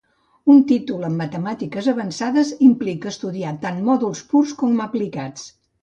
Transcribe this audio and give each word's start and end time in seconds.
Un 0.53 0.61
títol 0.71 1.05
en 1.09 1.17
matemàtiques 1.19 1.91
avançades 1.93 2.55
implica 2.71 3.13
estudiar 3.13 3.55
tant 3.67 3.81
mòduls 3.91 4.27
purs 4.33 4.59
com 4.65 4.87
aplicats. 4.93 5.51